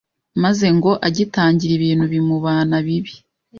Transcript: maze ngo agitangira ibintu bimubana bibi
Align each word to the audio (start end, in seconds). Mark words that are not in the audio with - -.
maze 0.43 0.67
ngo 0.77 0.91
agitangira 1.07 1.71
ibintu 1.75 2.05
bimubana 2.13 2.75
bibi 2.85 3.13